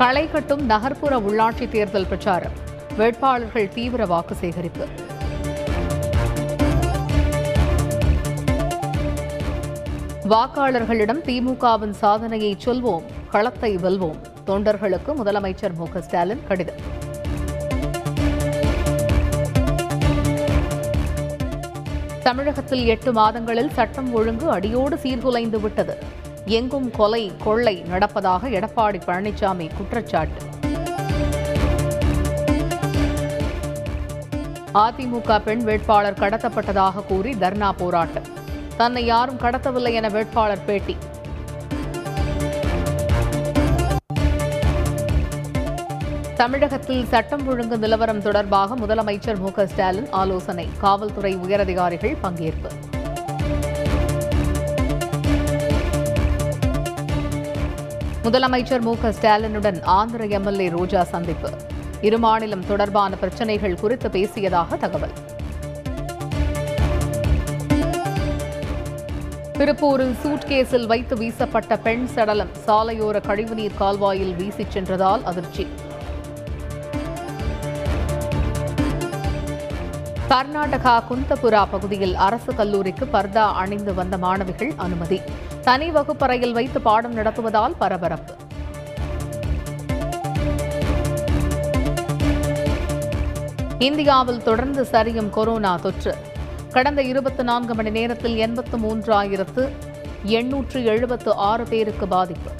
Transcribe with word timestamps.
களை 0.00 0.30
கட்டும் 0.30 0.62
நகர்ப்புற 0.64 1.14
உள்ளாட்சி 1.18 1.68
தேர்தல் 1.68 2.06
பிரச்சாரம். 2.06 2.52
வேட்பாளர்கள் 2.98 3.68
தீவிர 3.68 4.06
வாக்கு 4.06 4.34
சேகரிப்பு. 4.34 4.84
வாக்காளர்களிடம் 10.32 11.20
திமுகவின் 11.28 11.94
சாதனையை 12.02 12.56
சொல்வோம் 12.64 13.04
களத்தை 13.30 13.76
வெல்வோம். 13.76 14.20
தொண்டர்களுக்கு 14.46 15.10
முதலமைச்சர் 15.20 15.76
மு 15.80 15.88
ஸ்டாலின் 16.06 16.46
கடிதம். 16.48 16.80
தமிழகத்தில் 22.22 22.86
எட்டு 22.86 23.12
மாதங்களில் 23.12 23.70
சட்டம் 23.70 24.12
ஒழுங்கு 24.14 24.50
அடியோடு 24.50 24.96
சீர்குலைந்து 24.96 25.60
விட்டது. 25.60 25.98
எங்கும் 26.44 26.90
கொலை 26.90 27.32
கொள்ளை 27.44 27.84
நடப்பதாக 27.90 28.48
எடப்பாடி 28.48 29.00
பழனிசாமி 29.06 29.70
குற்றச்சாட்டு. 29.76 30.42
அதிமுக 34.74 35.42
பெண் 35.44 35.60
வேட்பாளர் 35.60 36.18
கடத்தப்பட்டதாக 36.18 37.06
கூறி 37.06 37.32
தர்ணா 37.32 37.72
போராட்டம். 37.76 38.22
தன்னை 38.76 39.04
யாரும் 39.04 39.38
கடத்தவில்லை 39.38 39.92
என 39.92 40.08
வேட்பாளர் 40.08 40.64
பேட்டி. 40.64 40.96
தமிழகத்தில் 46.34 47.04
சட்டம் 47.04 47.46
ஒழுங்கு 47.46 47.78
நிலவரம் 47.78 48.22
தொடர்பாக 48.22 48.76
முதலமைச்சர் 48.76 49.38
மு 49.38 49.52
க 49.52 49.66
ஸ்டாலின் 49.66 50.10
ஆலோசனை. 50.10 50.68
காவல்துறை 50.78 51.36
உயரதிகாரிகள் 51.36 52.16
பங்கேற்பு. 52.22 52.98
முதலமைச்சர் 58.24 58.80
மு 58.80 58.96
க 59.02 59.10
ஸ்டாலினுடன் 59.10 59.82
ஆந்திர 59.82 60.26
எம்எல்ஏ 60.26 60.68
ரோஜா 60.68 61.04
சந்திப்பு. 61.04 61.50
இரு 62.00 62.18
மாநிலம் 62.18 62.66
தொடர்பான 62.66 63.16
பிரச்சினைகள் 63.16 63.74
குறித்து 63.74 64.08
பேசியதாக 64.08 64.76
தகவல். 64.76 65.14
திருப்பூரில் 69.52 70.14
சூட்கேஸில் 70.24 70.86
வைத்து 70.86 71.16
வீசப்பட்ட 71.16 71.76
பெண் 71.76 72.06
சடலம் 72.06 72.52
சாலையோர 72.66 73.20
கழிவுநீர் 73.26 73.78
கால்வாயில் 73.78 74.34
வீசிச் 74.34 74.70
சென்றதால் 74.70 75.24
அதிர்ச்சி. 75.24 75.66
கர்நாடகா 80.28 81.02
குந்தபுரா 81.10 81.66
பகுதியில் 81.70 82.14
அரசு 82.14 82.54
கல்லூரிக்கு 82.54 83.08
பர்தா 83.12 83.52
அணிந்து 83.52 83.94
வந்த 83.94 84.18
மாணவிகள் 84.18 84.72
அனுமதி. 84.76 85.20
தனி 85.62 85.90
வகுப்பறையில் 85.90 86.52
வைத்து 86.52 86.80
பாடம் 86.80 87.16
நடத்துவதால் 87.16 87.74
பரபரப்பு. 87.78 88.34
இந்தியாவில் 93.78 94.42
தொடர்ந்து 94.42 94.82
சரியும் 94.92 95.30
கொரோனா 95.30 95.76
தொற்று. 95.76 96.14
கடந்த 96.70 97.02
இருபத்தி 97.02 97.42
நான்கு 97.42 97.74
மணி 97.74 97.90
நேரத்தில் 97.90 98.36
எண்பத்து 98.36 98.78
மூன்றாயிரத்து 98.78 99.68
எண்ணூற்று 100.22 100.84
எழுபத்து 100.84 101.34
ஆறு 101.34 101.64
பேருக்கு 101.64 102.08
பாதிப்பு. 102.08 102.50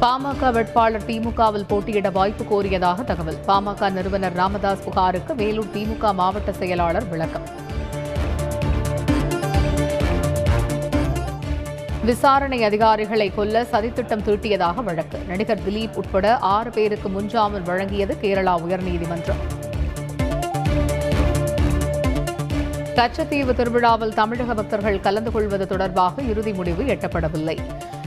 பாமக 0.00 0.52
வேட்பாளர் 0.52 1.06
திமுகவில் 1.06 1.68
போட்டியிட 1.68 2.10
வாய்ப்பு 2.10 2.44
கோரியதாக 2.44 3.04
தகவல். 3.04 3.38
பாமக 3.46 3.90
நிறுவனர் 3.90 4.32
ராமதாஸ் 4.32 4.84
புகாருக்கு 4.84 5.34
வேலூர் 5.34 5.72
திமுக 5.74 6.14
மாவட்ட 6.14 6.52
செயலாளர் 6.52 7.08
விளக்கம். 7.08 7.62
விசாரணை 12.04 12.64
அதிகாரிகளை 12.64 13.34
கொல்ல 13.34 13.62
சதித்திட்டம் 13.62 14.22
தீட்டியதாக 14.22 14.74
வழக்கு. 14.74 15.18
நடிகர் 15.18 15.60
திலீப் 15.68 15.94
உட்பட 15.94 16.38
ஆறு 16.38 16.70
பேருக்கு 16.70 17.08
முன்ஜாமீன் 17.08 17.66
வழங்கியது 17.66 18.14
கேரளா 18.22 18.54
உயர்நீதிமன்றம். 18.66 19.42
கச்சத்தீவு 22.94 23.54
திருவிழாவில் 23.54 24.14
தமிழக 24.14 24.54
பக்தர்கள் 24.54 25.00
கலந்து 25.00 25.30
கொள்வது 25.30 25.66
தொடர்பாக 25.66 26.22
இறுதி 26.22 26.52
முடிவு 26.52 26.82
எட்டப்படவில்லை. 26.82 27.58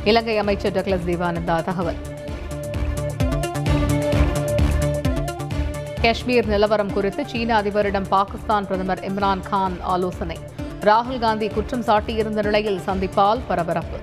இலங்கை 0.04 0.38
அமைச்சர் 0.38 0.72
டக்ளஸ் 0.72 1.08
தேவானந்தா 1.08 1.64
தகவல். 1.64 1.96
காஷ்மீர் 6.02 6.48
நிலவரம் 6.48 6.94
குறித்து 6.94 7.28
சீன 7.28 7.62
அதிபரிடம் 7.62 8.08
பாகிஸ்தான் 8.10 8.68
பிரதமர் 8.68 9.00
இம்ரான் 9.00 9.42
கான் 9.50 9.82
ஆலோசனை. 9.82 10.38
ராகுல் 10.88 11.22
காந்தி 11.24 11.48
குற்றம் 11.56 11.86
சாட்டியிருந்த 11.88 12.42
நிலையில் 12.48 12.80
சந்திப்பால் 12.88 13.42
பரபரப்பு. 13.48 13.98